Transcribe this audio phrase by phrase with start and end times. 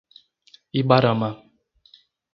[0.79, 1.29] Ibarama